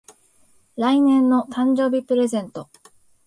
[0.77, 2.71] 来年の誕生日プレゼント